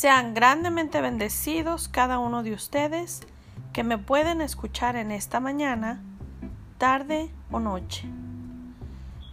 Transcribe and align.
Sean 0.00 0.32
grandemente 0.32 1.00
bendecidos 1.00 1.88
cada 1.88 2.20
uno 2.20 2.44
de 2.44 2.52
ustedes 2.52 3.22
que 3.72 3.82
me 3.82 3.98
pueden 3.98 4.40
escuchar 4.40 4.94
en 4.94 5.10
esta 5.10 5.40
mañana, 5.40 6.00
tarde 6.78 7.32
o 7.50 7.58
noche. 7.58 8.08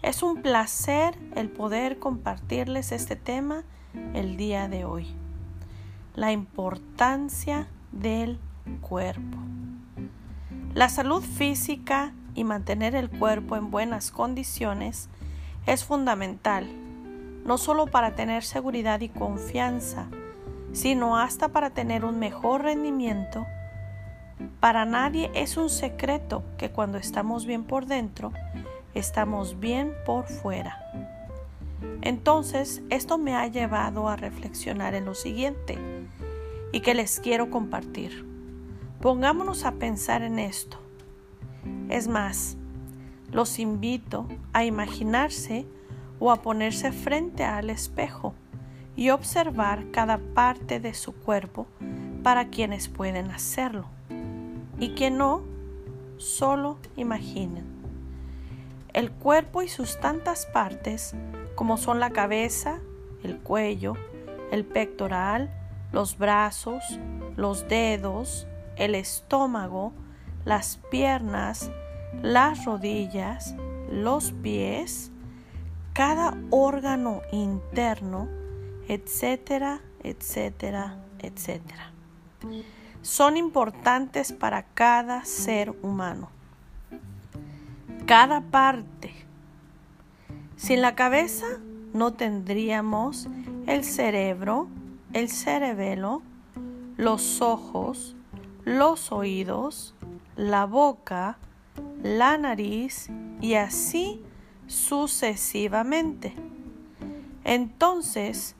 Es 0.01 0.23
un 0.23 0.41
placer 0.41 1.15
el 1.35 1.49
poder 1.49 1.99
compartirles 1.99 2.91
este 2.91 3.15
tema 3.15 3.63
el 4.15 4.37
día 4.37 4.67
de 4.67 4.85
hoy. 4.85 5.15
La 6.15 6.31
importancia 6.31 7.67
del 7.91 8.39
cuerpo. 8.81 9.37
La 10.73 10.89
salud 10.89 11.21
física 11.21 12.11
y 12.33 12.43
mantener 12.43 12.95
el 12.95 13.11
cuerpo 13.11 13.55
en 13.55 13.69
buenas 13.69 14.09
condiciones 14.09 15.09
es 15.67 15.83
fundamental, 15.83 16.67
no 17.45 17.59
solo 17.59 17.85
para 17.85 18.15
tener 18.15 18.43
seguridad 18.43 19.01
y 19.01 19.09
confianza, 19.09 20.07
sino 20.75 21.17
hasta 21.17 21.47
para 21.47 21.69
tener 21.69 22.03
un 22.03 22.19
mejor 22.19 22.63
rendimiento. 22.63 23.47
Para 24.59 24.83
nadie 24.83 25.31
es 25.33 25.55
un 25.55 25.69
secreto 25.69 26.43
que 26.57 26.69
cuando 26.69 26.97
estamos 26.97 27.45
bien 27.45 27.63
por 27.63 27.85
dentro, 27.85 28.33
estamos 28.93 29.57
bien 29.61 29.93
por 30.05 30.27
fuera. 30.27 30.77
Entonces, 32.01 32.83
esto 32.89 33.17
me 33.17 33.35
ha 33.35 33.47
llevado 33.47 34.09
a 34.09 34.17
reflexionar 34.17 34.95
en 34.95 35.05
lo 35.05 35.15
siguiente 35.15 35.77
y 36.73 36.81
que 36.81 36.93
les 36.93 37.21
quiero 37.21 37.49
compartir. 37.49 38.25
Pongámonos 38.99 39.63
a 39.63 39.75
pensar 39.75 40.23
en 40.23 40.39
esto. 40.39 40.77
Es 41.87 42.09
más, 42.09 42.57
los 43.31 43.59
invito 43.59 44.27
a 44.51 44.65
imaginarse 44.65 45.65
o 46.19 46.31
a 46.31 46.41
ponerse 46.41 46.91
frente 46.91 47.45
al 47.45 47.69
espejo 47.69 48.35
y 48.95 49.09
observar 49.09 49.91
cada 49.91 50.17
parte 50.17 50.79
de 50.79 50.93
su 50.93 51.13
cuerpo 51.13 51.67
para 52.23 52.49
quienes 52.49 52.87
pueden 52.87 53.31
hacerlo 53.31 53.85
y 54.79 54.95
que 54.95 55.11
no, 55.11 55.43
solo 56.17 56.77
imaginen. 56.95 57.65
El 58.93 59.11
cuerpo 59.11 59.61
y 59.61 59.67
sus 59.67 59.99
tantas 59.99 60.45
partes, 60.45 61.13
como 61.55 61.77
son 61.77 61.99
la 61.99 62.11
cabeza, 62.11 62.79
el 63.23 63.39
cuello, 63.39 63.95
el 64.51 64.65
pectoral, 64.65 65.49
los 65.91 66.17
brazos, 66.17 66.99
los 67.35 67.67
dedos, 67.67 68.47
el 68.77 68.95
estómago, 68.95 69.93
las 70.45 70.77
piernas, 70.89 71.71
las 72.21 72.65
rodillas, 72.65 73.55
los 73.91 74.31
pies, 74.31 75.11
cada 75.93 76.37
órgano 76.49 77.21
interno, 77.31 78.27
etcétera, 78.87 79.81
etcétera, 80.03 80.97
etcétera. 81.19 81.91
Son 83.01 83.37
importantes 83.37 84.31
para 84.33 84.63
cada 84.63 85.25
ser 85.25 85.73
humano. 85.81 86.29
Cada 88.05 88.41
parte. 88.41 89.13
Sin 90.55 90.81
la 90.81 90.95
cabeza 90.95 91.45
no 91.93 92.13
tendríamos 92.13 93.27
el 93.67 93.83
cerebro, 93.83 94.67
el 95.13 95.29
cerebelo, 95.29 96.21
los 96.97 97.41
ojos, 97.41 98.15
los 98.63 99.11
oídos, 99.11 99.95
la 100.35 100.65
boca, 100.65 101.37
la 102.03 102.37
nariz 102.37 103.09
y 103.41 103.53
así 103.55 104.21
sucesivamente. 104.67 106.33
Entonces, 107.45 108.55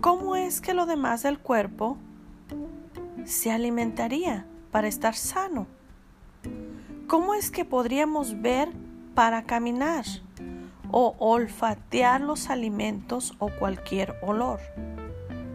¿cómo 0.00 0.36
es 0.36 0.60
que 0.60 0.72
lo 0.72 0.86
demás 0.86 1.24
del 1.24 1.40
cuerpo 1.40 1.98
se 3.24 3.50
alimentaría 3.50 4.46
para 4.70 4.86
estar 4.86 5.16
sano? 5.16 5.66
¿Cómo 7.08 7.34
es 7.34 7.50
que 7.50 7.64
podríamos 7.64 8.40
ver 8.40 8.70
para 9.16 9.42
caminar 9.42 10.04
o 10.92 11.16
olfatear 11.18 12.20
los 12.20 12.50
alimentos 12.50 13.34
o 13.40 13.48
cualquier 13.48 14.14
olor? 14.22 14.60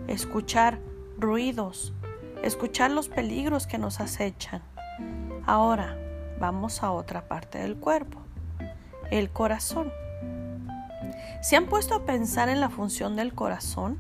Escuchar 0.08 0.80
ruidos, 1.18 1.94
escuchar 2.44 2.92
los 2.92 3.08
peligros 3.08 3.68
que 3.68 3.78
nos 3.78 4.02
acechan. 4.02 4.62
Ahora, 5.46 5.98
vamos 6.42 6.84
a 6.84 6.92
otra 6.92 7.26
parte 7.26 7.60
del 7.60 7.78
cuerpo, 7.78 8.20
el 9.12 9.30
corazón. 9.30 9.94
¿Se 11.42 11.56
han 11.56 11.68
puesto 11.68 11.96
a 11.96 12.06
pensar 12.06 12.50
en 12.50 12.60
la 12.60 12.70
función 12.70 13.16
del 13.16 13.34
corazón? 13.34 14.00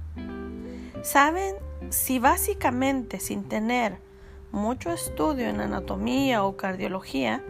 ¿Saben 1.03 1.55
si 1.89 2.19
básicamente 2.19 3.19
sin 3.19 3.43
tener 3.43 3.97
mucho 4.51 4.91
estudio 4.91 5.47
en 5.47 5.61
anatomía 5.61 6.43
o 6.43 6.57
cardiología, 6.57 7.41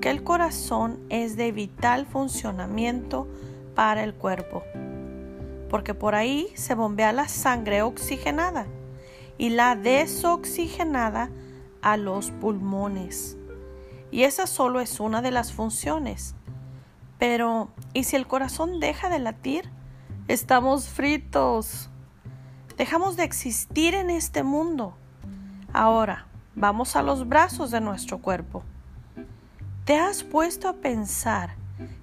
que 0.00 0.10
el 0.10 0.24
corazón 0.24 0.98
es 1.08 1.36
de 1.36 1.52
vital 1.52 2.06
funcionamiento 2.06 3.28
para 3.74 4.02
el 4.02 4.14
cuerpo? 4.14 4.64
Porque 5.70 5.94
por 5.94 6.14
ahí 6.14 6.48
se 6.54 6.74
bombea 6.74 7.12
la 7.12 7.28
sangre 7.28 7.82
oxigenada 7.82 8.66
y 9.38 9.50
la 9.50 9.76
desoxigenada 9.76 11.30
a 11.80 11.96
los 11.96 12.30
pulmones. 12.32 13.36
Y 14.10 14.24
esa 14.24 14.46
solo 14.46 14.80
es 14.80 15.00
una 15.00 15.22
de 15.22 15.30
las 15.30 15.52
funciones. 15.52 16.34
Pero, 17.18 17.68
¿y 17.92 18.04
si 18.04 18.16
el 18.16 18.26
corazón 18.26 18.80
deja 18.80 19.08
de 19.08 19.18
latir? 19.18 19.70
Estamos 20.28 20.88
fritos. 20.88 21.90
Dejamos 22.76 23.16
de 23.16 23.24
existir 23.24 23.94
en 23.94 24.10
este 24.10 24.42
mundo. 24.44 24.94
Ahora, 25.72 26.26
vamos 26.54 26.96
a 26.96 27.02
los 27.02 27.28
brazos 27.28 27.70
de 27.70 27.80
nuestro 27.80 28.18
cuerpo. 28.18 28.62
¿Te 29.84 29.98
has 29.98 30.22
puesto 30.22 30.68
a 30.68 30.74
pensar 30.74 31.56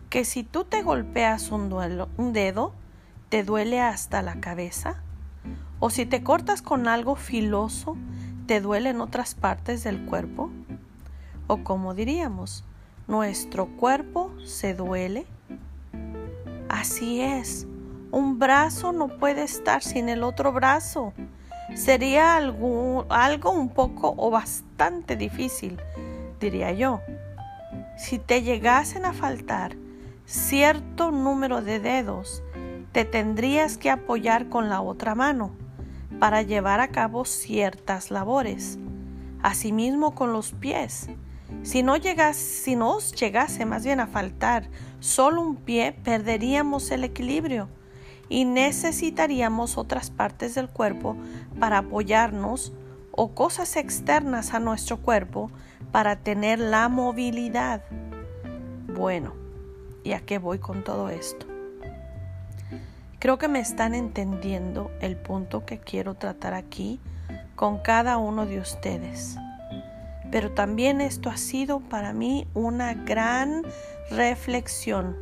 que 0.10 0.26
si 0.26 0.44
tú 0.44 0.66
te 0.66 0.82
golpeas 0.82 1.52
un, 1.52 1.70
dedo, 2.34 2.74
te 3.30 3.44
duele 3.44 3.80
hasta 3.80 4.22
la 4.22 4.42
cabeza? 4.42 5.04
¿O 5.80 5.90
si 5.90 6.06
te 6.06 6.24
cortas 6.24 6.62
con 6.62 6.88
algo 6.88 7.16
filoso, 7.16 7.96
te 8.48 8.60
duele 8.60 8.90
en 8.90 9.02
otras 9.02 9.36
partes 9.36 9.84
del 9.84 10.04
cuerpo? 10.06 10.50
O 11.48 11.64
como 11.64 11.94
diríamos, 11.94 12.66
nuestro 13.08 13.68
cuerpo 13.68 14.32
se 14.44 14.74
duele. 14.74 15.26
Así 16.70 17.22
es, 17.22 17.68
un 18.12 18.40
brazo 18.40 18.92
no 18.92 19.08
puede 19.08 19.44
estar 19.44 19.84
sin 19.84 20.10
el 20.10 20.24
otro 20.24 20.52
brazo. 20.52 21.14
Sería 21.74 22.36
algo, 22.36 23.06
un 23.52 23.70
poco 23.70 24.14
o 24.18 24.30
bastante 24.30 25.16
difícil, 25.16 25.80
diría 26.40 26.72
yo. 26.72 27.02
Si 27.98 28.20
te 28.20 28.42
llegasen 28.42 29.06
a 29.06 29.14
faltar 29.14 29.76
cierto 30.26 31.12
número 31.12 31.62
de 31.62 31.80
dedos, 31.80 32.44
te 32.92 33.06
tendrías 33.06 33.78
que 33.78 33.90
apoyar 33.90 34.50
con 34.50 34.70
la 34.70 34.82
otra 34.82 35.16
mano 35.16 35.52
para 36.20 36.42
llevar 36.42 36.80
a 36.80 36.90
cabo 36.90 37.26
ciertas 37.26 38.12
labores. 38.12 38.80
Asimismo 39.42 40.16
con 40.16 40.34
los 40.34 40.54
pies. 40.54 41.10
Si 41.64 41.84
no 41.84 41.98
llegas, 41.98 42.38
si 42.38 42.76
nos 42.76 43.14
llegase 43.14 43.66
más 43.66 43.84
bien 43.84 44.00
a 44.00 44.08
faltar 44.08 44.70
solo 45.00 45.42
un 45.42 45.56
pie, 45.56 45.94
perderíamos 46.04 46.92
el 46.92 47.04
equilibrio 47.04 47.70
y 48.30 48.46
necesitaríamos 48.46 49.78
otras 49.78 50.10
partes 50.10 50.56
del 50.56 50.70
cuerpo 50.70 51.16
para 51.60 51.80
apoyarnos 51.80 52.74
o 53.12 53.34
cosas 53.34 53.78
externas 53.78 54.54
a 54.54 54.60
nuestro 54.60 54.98
cuerpo 54.98 55.52
para 55.92 56.18
tener 56.18 56.60
la 56.60 56.90
movilidad. 56.90 57.84
Bueno, 58.88 59.34
¿y 60.04 60.14
a 60.14 60.20
qué 60.20 60.38
voy 60.38 60.60
con 60.60 60.84
todo 60.84 61.10
esto? 61.10 61.46
Creo 63.20 63.38
que 63.38 63.48
me 63.48 63.60
están 63.60 63.96
entendiendo 63.96 64.92
el 65.02 65.16
punto 65.16 65.66
que 65.66 65.80
quiero 65.80 66.16
tratar 66.16 66.54
aquí 66.54 67.00
con 67.56 67.80
cada 67.80 68.18
uno 68.18 68.46
de 68.46 68.60
ustedes 68.60 69.38
pero 70.32 70.52
también 70.52 71.02
esto 71.02 71.30
ha 71.30 71.38
sido 71.38 71.80
para 71.80 72.14
mí 72.14 72.48
una 72.54 72.94
gran 72.94 73.64
reflexión. 74.10 75.16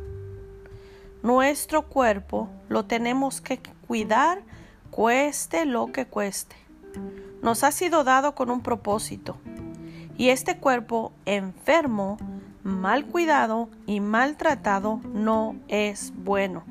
Nuestro 1.22 1.88
cuerpo 1.88 2.48
lo 2.68 2.84
tenemos 2.84 3.40
que 3.40 3.58
cuidar 3.86 4.42
cueste 4.90 5.64
lo 5.64 5.92
que 5.92 6.06
cueste. 6.06 6.56
Nos 7.42 7.64
ha 7.64 7.72
sido 7.72 8.04
dado 8.04 8.34
con 8.34 8.50
un 8.50 8.62
propósito 8.62 9.36
y 10.16 10.28
este 10.28 10.58
cuerpo 10.58 11.12
enfermo, 11.26 12.16
mal 12.62 13.06
cuidado 13.06 13.68
y 13.86 14.00
maltratado 14.00 15.00
no 15.12 15.56
es 15.68 16.12
bueno. 16.16 16.64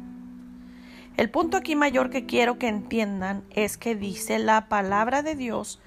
El 1.17 1.29
punto 1.29 1.57
aquí 1.57 1.75
mayor 1.75 2.09
que 2.09 2.25
quiero 2.25 2.57
que 2.57 2.67
entiendan 2.67 3.43
es 3.51 3.77
que 3.77 3.95
dice 3.95 4.39
la 4.39 4.67
palabra 4.67 5.21
de 5.21 5.35
Dios 5.35 5.79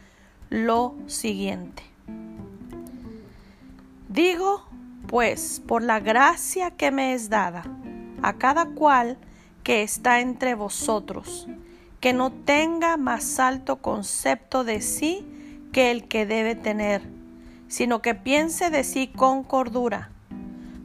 lo 0.50 0.94
siguiente. 1.06 1.82
Digo, 4.17 4.65
pues, 5.09 5.63
por 5.67 5.83
la 5.83 6.01
gracia 6.01 6.71
que 6.71 6.91
me 6.91 7.13
es 7.13 7.29
dada, 7.29 7.65
a 8.23 8.39
cada 8.39 8.65
cual 8.65 9.19
que 9.63 9.83
está 9.83 10.21
entre 10.21 10.55
vosotros, 10.55 11.47
que 12.01 12.15
no 12.15 12.33
tenga 12.33 12.97
más 12.97 13.39
alto 13.39 13.83
concepto 13.83 14.65
de 14.65 14.81
sí 14.81 15.23
que 15.71 15.91
el 15.91 16.09
que 16.09 16.25
debe 16.25 16.55
tener, 16.55 17.03
sino 17.69 18.01
que 18.01 18.15
piense 18.15 18.71
de 18.71 18.85
sí 18.85 19.07
con 19.07 19.45
cordura, 19.45 20.09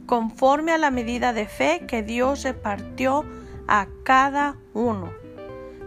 conforme 0.04 0.72
a 0.72 0.78
la 0.78 0.90
medida 0.90 1.32
de 1.32 1.46
fe 1.46 1.86
que 1.88 2.02
Dios 2.02 2.42
repartió 2.42 3.24
a 3.66 3.86
cada 4.04 4.56
uno. 4.74 5.10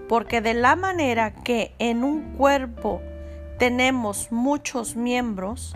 Porque 0.10 0.42
de 0.42 0.56
la 0.56 0.76
manera 0.76 1.36
que 1.36 1.76
en 1.78 2.04
un 2.04 2.34
cuerpo 2.38 3.04
tenemos 3.60 4.32
muchos 4.32 4.96
miembros, 4.96 5.76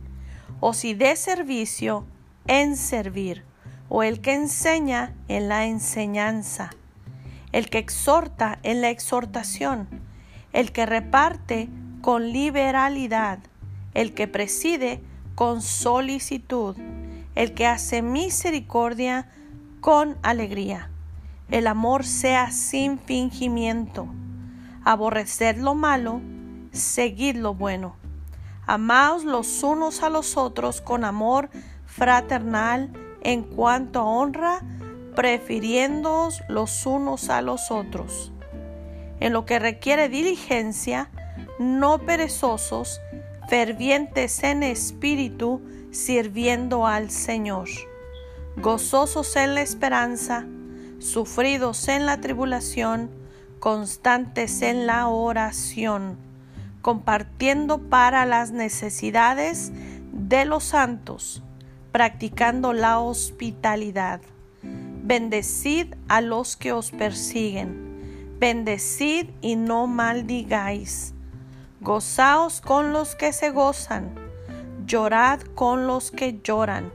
o 0.61 0.73
si 0.73 0.93
de 0.93 1.17
servicio, 1.17 2.05
en 2.47 2.77
servir, 2.77 3.43
o 3.89 4.03
el 4.03 4.21
que 4.21 4.33
enseña 4.33 5.13
en 5.27 5.49
la 5.49 5.65
enseñanza, 5.65 6.69
el 7.51 7.69
que 7.69 7.79
exhorta 7.79 8.59
en 8.63 8.79
la 8.79 8.89
exhortación, 8.89 9.89
el 10.53 10.71
que 10.71 10.85
reparte 10.85 11.67
con 12.01 12.31
liberalidad, 12.31 13.39
el 13.93 14.13
que 14.13 14.27
preside 14.27 15.01
con 15.35 15.61
solicitud, 15.61 16.77
el 17.35 17.53
que 17.53 17.67
hace 17.67 18.01
misericordia 18.01 19.29
con 19.81 20.17
alegría. 20.21 20.89
El 21.49 21.67
amor 21.67 22.05
sea 22.05 22.51
sin 22.51 22.99
fingimiento. 22.99 24.07
Aborreced 24.85 25.57
lo 25.57 25.75
malo, 25.75 26.21
seguid 26.71 27.35
lo 27.35 27.53
bueno. 27.55 28.00
Amaos 28.71 29.25
los 29.25 29.63
unos 29.63 30.01
a 30.01 30.09
los 30.09 30.37
otros 30.37 30.79
con 30.79 31.03
amor 31.03 31.49
fraternal 31.85 32.89
en 33.21 33.43
cuanto 33.43 33.99
a 33.99 34.05
honra, 34.05 34.61
prefiriéndoos 35.13 36.41
los 36.47 36.85
unos 36.85 37.29
a 37.29 37.41
los 37.41 37.69
otros. 37.69 38.31
En 39.19 39.33
lo 39.33 39.45
que 39.45 39.59
requiere 39.59 40.07
diligencia, 40.07 41.11
no 41.59 41.97
perezosos, 41.97 43.01
fervientes 43.49 44.41
en 44.41 44.63
espíritu, 44.63 45.61
sirviendo 45.91 46.87
al 46.87 47.11
Señor, 47.11 47.67
gozosos 48.55 49.35
en 49.35 49.53
la 49.53 49.63
esperanza, 49.63 50.45
sufridos 50.99 51.89
en 51.89 52.05
la 52.05 52.21
tribulación, 52.21 53.11
constantes 53.59 54.61
en 54.61 54.87
la 54.87 55.09
oración, 55.09 56.30
compartiendo 56.81 57.79
para 57.89 58.25
las 58.25 58.51
necesidades 58.51 59.71
de 60.11 60.45
los 60.45 60.63
santos, 60.63 61.43
practicando 61.91 62.73
la 62.73 62.99
hospitalidad. 62.99 64.21
Bendecid 65.03 65.95
a 66.07 66.21
los 66.21 66.55
que 66.55 66.71
os 66.71 66.91
persiguen, 66.91 68.35
bendecid 68.39 69.29
y 69.41 69.55
no 69.55 69.87
maldigáis. 69.87 71.13
Gozaos 71.81 72.61
con 72.61 72.93
los 72.93 73.15
que 73.15 73.33
se 73.33 73.49
gozan, 73.49 74.13
llorad 74.85 75.41
con 75.55 75.87
los 75.87 76.11
que 76.11 76.39
lloran. 76.43 76.91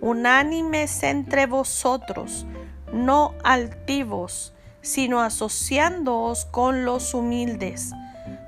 Unánimes 0.00 1.02
entre 1.02 1.46
vosotros, 1.46 2.46
no 2.92 3.34
altivos, 3.44 4.54
sino 4.80 5.20
asociándoos 5.20 6.46
con 6.46 6.84
los 6.84 7.14
humildes. 7.14 7.92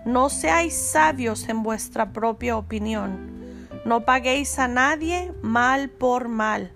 No 0.04 0.28
seáis 0.28 0.74
sabios 0.74 1.48
en 1.48 1.62
vuestra 1.62 2.12
propia 2.12 2.58
opinión. 2.58 3.68
No 3.86 4.04
paguéis 4.04 4.58
a 4.58 4.68
nadie 4.68 5.32
mal 5.40 5.88
por 5.88 6.28
mal. 6.28 6.72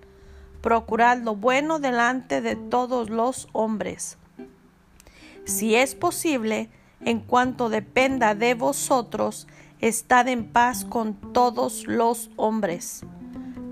Procurad 0.63 1.19
lo 1.19 1.37
bueno 1.37 1.79
delante 1.79 2.41
de 2.41 2.57
todos 2.57 3.11
los 3.11 3.49
hombres. 3.53 4.17
Si 5.45 5.75
es 5.75 5.95
posible, 5.95 6.71
en 7.01 7.21
cuanto 7.21 7.69
dependa 7.69 8.35
de 8.35 8.55
vosotros, 8.55 9.47
estad 9.81 10.29
en 10.29 10.51
paz 10.51 10.85
con 10.85 11.15
todos 11.15 11.87
los 11.87 12.31
hombres. 12.37 13.05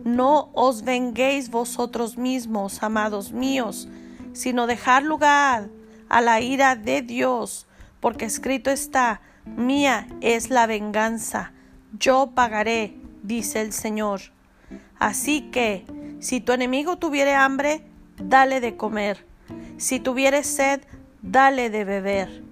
No 0.05 0.51
os 0.53 0.83
venguéis 0.83 1.51
vosotros 1.51 2.17
mismos, 2.17 2.83
amados 2.83 3.33
míos, 3.33 3.89
sino 4.35 4.67
dejar 4.67 5.03
lugar 5.03 5.69
a 6.09 6.21
la 6.21 6.41
ira 6.41 6.77
de 6.77 7.03
Dios, 7.03 7.67
porque 8.01 8.27
escrito 8.27 8.71
está, 8.71 9.21
mía 9.47 10.07
es 10.21 10.51
la 10.51 10.67
venganza, 10.67 11.53
yo 11.99 12.33
pagaré, 12.35 12.97
dice 13.23 13.61
el 13.61 13.73
Señor. 13.73 14.21
Así 14.99 15.51
que, 15.51 15.87
si 16.21 16.41
tu 16.41 16.53
enemigo 16.53 16.99
tuviere 16.99 17.35
hambre, 17.35 17.83
dale 18.19 18.61
de 18.61 18.77
comer, 18.77 19.25
si 19.77 20.01
tuviere 20.01 20.43
sed, 20.43 20.81
dale 21.23 21.71
de 21.71 21.85
beber, 21.85 22.43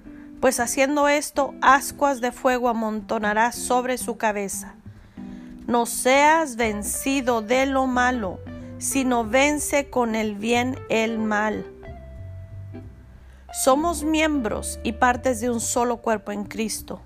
pues 0.41 0.61
haciendo 0.61 1.08
esto, 1.08 1.55
ascuas 1.62 2.20
de 2.20 2.32
fuego 2.32 2.69
amontonarás 2.69 3.55
sobre 3.56 3.99
su 3.99 4.17
cabeza. 4.17 4.75
No 5.67 5.87
seas 5.87 6.56
vencido 6.56 7.40
de 7.40 7.64
lo 7.64 7.87
malo, 7.87 8.38
sino 8.79 9.25
vence 9.25 9.88
con 9.88 10.14
el 10.14 10.35
bien 10.35 10.79
el 10.90 11.19
mal. 11.19 11.64
Somos 13.55 14.03
miembros 14.03 14.81
y 14.83 14.95
partes 14.95 15.41
de 15.41 15.49
un 15.49 15.61
solo 15.61 15.99
cuerpo 15.99 16.33
en 16.33 16.43
Cristo. 16.43 17.03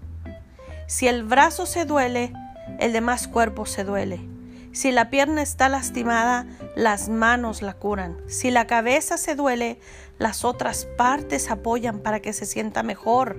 Si 0.86 1.06
el 1.06 1.22
brazo 1.22 1.66
se 1.66 1.84
duele, 1.84 2.32
el 2.78 2.94
demás 2.94 3.28
cuerpo 3.28 3.66
se 3.66 3.84
duele. 3.84 4.18
Si 4.72 4.90
la 4.90 5.10
pierna 5.10 5.42
está 5.42 5.68
lastimada, 5.68 6.46
las 6.74 7.10
manos 7.10 7.60
la 7.60 7.74
curan. 7.74 8.16
Si 8.28 8.50
la 8.50 8.66
cabeza 8.66 9.18
se 9.18 9.34
duele, 9.34 9.78
las 10.16 10.42
otras 10.42 10.86
partes 10.96 11.50
apoyan 11.50 11.98
para 11.98 12.20
que 12.20 12.32
se 12.32 12.46
sienta 12.46 12.82
mejor. 12.82 13.36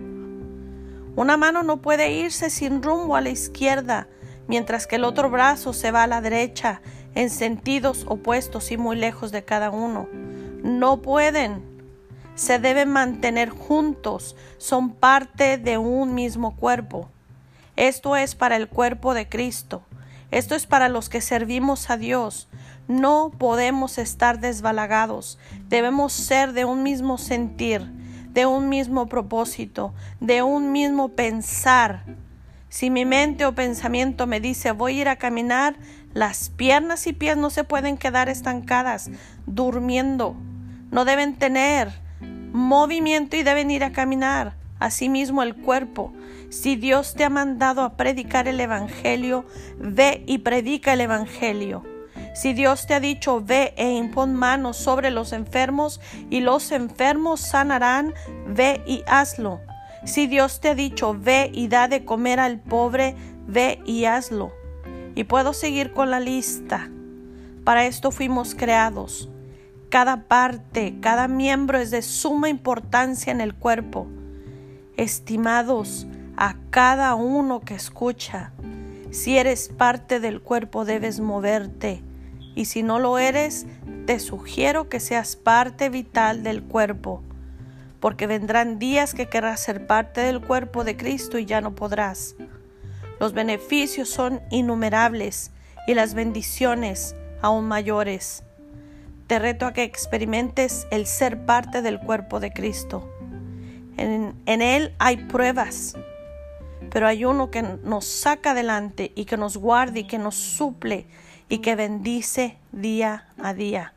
Una 1.16 1.36
mano 1.36 1.64
no 1.64 1.82
puede 1.82 2.12
irse 2.12 2.52
sin 2.52 2.84
rumbo 2.84 3.16
a 3.16 3.22
la 3.22 3.32
izquierda, 3.32 4.08
mientras 4.48 4.86
que 4.86 4.98
el 4.98 5.04
otro 5.04 5.32
brazo 5.32 5.74
se 5.74 5.90
va 5.90 6.04
a 6.04 6.08
la 6.08 6.22
derecha, 6.22 6.84
en 7.16 7.32
sentidos 7.32 8.06
opuestos 8.08 8.72
y 8.72 8.78
muy 8.78 8.98
lejos 8.98 9.32
de 9.32 9.44
cada 9.44 9.72
uno. 9.72 10.08
No 10.62 11.02
pueden 11.02 11.79
se 12.40 12.58
deben 12.58 12.88
mantener 12.88 13.50
juntos, 13.50 14.38
son 14.60 14.92
parte 14.92 15.58
de 15.58 15.78
un 15.78 16.14
mismo 16.14 16.56
cuerpo. 16.56 17.10
Esto 17.76 18.16
es 18.16 18.34
para 18.34 18.56
el 18.56 18.70
cuerpo 18.70 19.14
de 19.14 19.28
Cristo. 19.28 19.84
Esto 20.32 20.56
es 20.56 20.66
para 20.66 20.88
los 20.88 21.10
que 21.10 21.20
servimos 21.20 21.90
a 21.90 21.98
Dios. 21.98 22.48
No 22.88 23.30
podemos 23.38 23.98
estar 23.98 24.40
desbalagados. 24.40 25.38
Debemos 25.68 26.14
ser 26.14 26.54
de 26.54 26.64
un 26.64 26.82
mismo 26.82 27.18
sentir, 27.18 27.82
de 28.32 28.46
un 28.46 28.70
mismo 28.70 29.08
propósito, 29.08 29.94
de 30.22 30.42
un 30.42 30.72
mismo 30.72 31.10
pensar. 31.10 32.06
Si 32.70 32.90
mi 32.90 33.04
mente 33.04 33.46
o 33.46 33.54
pensamiento 33.54 34.28
me 34.28 34.40
dice 34.40 34.72
voy 34.72 35.00
a 35.00 35.02
ir 35.02 35.10
a 35.10 35.18
caminar, 35.18 35.76
las 36.14 36.50
piernas 36.52 37.06
y 37.06 37.12
pies 37.12 37.36
no 37.36 37.50
se 37.50 37.66
pueden 37.66 37.98
quedar 37.98 38.30
estancadas, 38.30 39.12
durmiendo. 39.46 40.38
No 40.90 41.04
deben 41.04 41.36
tener 41.36 42.08
movimiento 42.52 43.36
y 43.36 43.44
deben 43.44 43.72
ir 43.72 43.84
a 43.84 43.92
caminar. 43.92 44.54
Asimismo 44.80 45.44
el 45.44 45.56
cuerpo. 45.56 46.14
Si 46.50 46.76
Dios 46.76 47.14
te 47.14 47.24
ha 47.24 47.30
mandado 47.30 47.82
a 47.82 47.98
predicar 47.98 48.48
el 48.48 48.60
Evangelio, 48.60 49.46
ve 49.78 50.24
y 50.26 50.40
predica 50.40 50.94
el 50.94 51.02
Evangelio. 51.02 51.84
Si 52.34 52.54
Dios 52.54 52.88
te 52.88 52.94
ha 52.94 53.00
dicho, 53.00 53.42
ve 53.42 53.74
e 53.76 53.92
impon 53.92 54.34
manos 54.34 54.78
sobre 54.78 55.12
los 55.12 55.34
enfermos 55.34 56.00
y 56.30 56.40
los 56.40 56.72
enfermos 56.72 57.42
sanarán, 57.42 58.14
ve 58.48 58.82
y 58.86 59.04
hazlo. 59.08 59.60
Si 60.06 60.28
Dios 60.28 60.62
te 60.62 60.70
ha 60.70 60.76
dicho, 60.76 61.16
ve 61.20 61.52
y 61.54 61.68
da 61.68 61.88
de 61.88 62.06
comer 62.06 62.40
al 62.40 62.60
pobre, 62.60 63.16
ve 63.48 63.82
y 63.86 64.06
hazlo. 64.06 64.54
Y 65.16 65.26
puedo 65.26 65.54
seguir 65.54 65.92
con 65.92 66.10
la 66.10 66.20
lista. 66.20 66.90
Para 67.66 67.86
esto 67.86 68.12
fuimos 68.12 68.56
creados. 68.56 69.30
Cada 69.90 70.28
parte, 70.28 70.96
cada 71.02 71.28
miembro 71.28 71.80
es 71.80 71.90
de 71.90 72.04
suma 72.04 72.48
importancia 72.48 73.32
en 73.32 73.42
el 73.42 73.56
cuerpo. 73.56 74.06
Estimados, 74.98 76.06
a 76.38 76.56
cada 76.70 77.16
uno 77.16 77.62
que 77.62 77.74
escucha, 77.74 78.52
si 79.10 79.38
eres 79.38 79.70
parte 79.70 80.20
del 80.20 80.42
cuerpo 80.42 80.86
debes 80.86 81.20
moverte 81.20 82.04
y 82.54 82.66
si 82.66 82.84
no 82.84 83.00
lo 83.00 83.18
eres, 83.18 83.66
te 84.06 84.20
sugiero 84.20 84.90
que 84.90 85.00
seas 85.00 85.36
parte 85.36 85.90
vital 85.90 86.44
del 86.44 86.64
cuerpo. 86.64 87.24
porque 88.00 88.28
vendrán 88.28 88.80
días 88.80 89.14
que 89.14 89.28
querrás 89.28 89.60
ser 89.60 89.86
parte 89.86 90.22
del 90.22 90.40
cuerpo 90.40 90.84
de 90.86 90.96
Cristo 90.96 91.38
y 91.38 91.46
ya 91.46 91.60
no 91.60 91.76
podrás. 91.76 92.36
Los 93.20 93.34
beneficios 93.34 94.10
son 94.10 94.42
innumerables 94.52 95.52
y 95.86 95.94
las 95.94 96.14
bendiciones 96.14 97.16
aún 97.42 97.68
mayores. 97.68 98.44
Te 99.30 99.38
reto 99.38 99.68
a 99.68 99.74
que 99.74 99.84
experimentes 99.84 100.88
el 100.90 101.06
ser 101.06 101.46
parte 101.46 101.84
del 101.84 102.00
cuerpo 102.00 102.40
de 102.40 102.52
Cristo. 102.52 103.08
En, 103.96 104.34
Él 104.48 104.96
hay 104.98 105.18
pruebas, 105.18 105.94
pero 106.90 107.06
hay 107.06 107.26
uno 107.26 107.52
que 107.52 107.62
nos 107.62 108.06
saca 108.06 108.52
adelante 108.52 109.12
y 109.14 109.26
que 109.26 109.38
nos 109.38 109.56
guarda 109.56 110.00
y 110.00 110.08
que 110.08 110.18
nos 110.18 110.34
suple 110.34 111.06
y 111.48 111.60
que 111.60 111.76
bendice 111.76 112.58
día 112.72 113.28
a 113.38 113.54
día. 113.54 113.94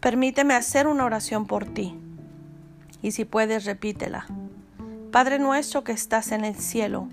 Permíteme 0.00 0.54
hacer 0.54 0.88
una 0.88 1.04
oración 1.04 1.46
por 1.46 1.64
ti 1.64 1.96
y 3.02 3.12
si 3.12 3.24
puedes 3.24 3.66
repítela. 3.66 4.26
Padre 5.12 5.38
nuestro 5.38 5.84
que 5.84 5.92
estás 5.92 6.32
en 6.32 6.44
el 6.44 6.56
cielo, 6.56 7.06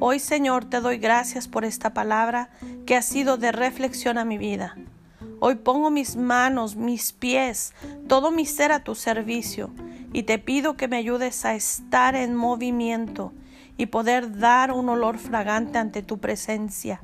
hoy 0.00 0.18
Señor 0.18 0.64
te 0.64 0.80
doy 0.80 0.98
gracias 0.98 1.46
por 1.46 1.64
esta 1.64 1.94
palabra 1.94 2.48
que 2.84 2.96
ha 2.96 3.02
sido 3.02 3.36
de 3.36 3.52
reflexión 3.52 4.18
a 4.18 4.24
mi 4.24 4.38
vida. 4.38 4.74
Hoy 5.38 5.56
pongo 5.56 5.90
mis 5.90 6.16
manos, 6.16 6.76
mis 6.76 7.12
pies, 7.12 7.74
todo 8.08 8.30
mi 8.30 8.46
ser 8.46 8.72
a 8.72 8.82
tu 8.82 8.94
servicio 8.94 9.70
y 10.14 10.22
te 10.22 10.38
pido 10.38 10.78
que 10.78 10.88
me 10.88 10.96
ayudes 10.96 11.44
a 11.44 11.54
estar 11.54 12.16
en 12.16 12.34
movimiento 12.34 13.34
y 13.76 13.86
poder 13.86 14.38
dar 14.38 14.72
un 14.72 14.88
olor 14.88 15.18
fragante 15.18 15.76
ante 15.76 16.02
tu 16.02 16.18
presencia. 16.18 17.02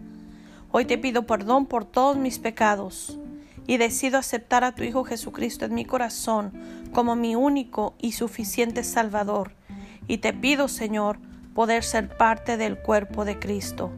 Hoy 0.70 0.86
te 0.86 0.96
pido 0.96 1.26
perdón 1.26 1.66
por 1.66 1.84
todos 1.84 2.16
mis 2.16 2.38
pecados 2.38 3.18
y 3.66 3.76
decido 3.76 4.16
aceptar 4.16 4.64
a 4.64 4.74
tu 4.74 4.82
Hijo 4.82 5.04
Jesucristo 5.04 5.66
en 5.66 5.74
mi 5.74 5.84
corazón 5.84 6.52
como 6.92 7.16
mi 7.16 7.36
único 7.36 7.94
y 8.00 8.12
suficiente 8.12 8.82
Salvador. 8.82 9.52
Y 10.08 10.18
te 10.18 10.32
pido, 10.32 10.68
Señor, 10.68 11.18
poder 11.54 11.84
ser 11.84 12.16
parte 12.16 12.56
del 12.56 12.78
cuerpo 12.78 13.26
de 13.26 13.38
Cristo 13.38 13.90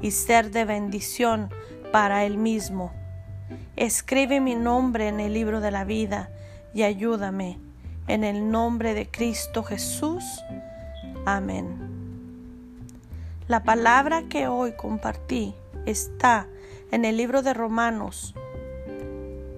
y 0.00 0.12
ser 0.12 0.50
de 0.50 0.64
bendición 0.64 1.50
para 1.92 2.24
Él 2.24 2.38
mismo. 2.38 3.01
Escribe 3.76 4.40
mi 4.40 4.54
nombre 4.54 5.08
en 5.08 5.20
el 5.20 5.32
libro 5.32 5.60
de 5.60 5.70
la 5.70 5.84
vida 5.84 6.30
y 6.74 6.82
ayúdame. 6.82 7.58
En 8.08 8.24
el 8.24 8.50
nombre 8.50 8.94
de 8.94 9.08
Cristo 9.08 9.62
Jesús. 9.62 10.24
Amén. 11.24 11.92
La 13.48 13.62
palabra 13.62 14.24
que 14.28 14.48
hoy 14.48 14.72
compartí 14.72 15.54
está 15.86 16.46
en 16.90 17.04
el 17.04 17.16
libro 17.16 17.42
de 17.42 17.54
Romanos 17.54 18.34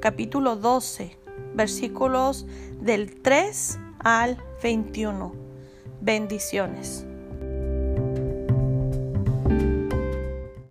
capítulo 0.04 0.56
12, 0.56 1.16
versículos 1.54 2.44
del 2.78 3.22
3 3.22 3.78
al 4.00 4.36
21. 4.62 5.34
Bendiciones. 6.02 7.06